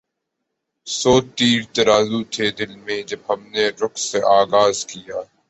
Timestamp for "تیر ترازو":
1.35-2.19